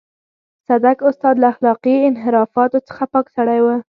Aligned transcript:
صدک 0.67 0.97
استاد 1.09 1.35
له 1.41 1.47
اخلاقي 1.53 1.95
انحرافاتو 2.09 2.85
څخه 2.87 3.03
پاک 3.13 3.25
سړی 3.35 3.59
و. 3.63 3.67